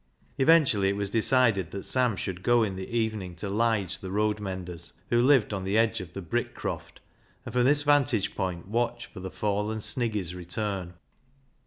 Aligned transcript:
Eventually 0.39 0.89
it 0.89 0.95
was 0.95 1.11
decided 1.11 1.69
that 1.69 1.83
Sam 1.83 2.15
should 2.15 2.41
go 2.41 2.63
in 2.63 2.75
the 2.75 2.89
evening 2.89 3.35
to 3.35 3.47
Lige 3.51 3.99
the 3.99 4.09
road 4.09 4.39
mender's, 4.39 4.93
who 5.11 5.21
lived 5.21 5.53
on 5.53 5.63
the 5.63 5.75
edgQ 5.75 5.99
of 5.99 6.13
the 6.13 6.23
Brickcroft, 6.23 6.97
and 7.45 7.53
from 7.53 7.65
this 7.65 7.83
vantage 7.83 8.33
point 8.33 8.67
watch 8.67 9.05
for 9.05 9.19
the 9.19 9.29
fallen 9.29 9.77
Sniggy 9.77 10.23
's 10.23 10.33
return. 10.33 10.95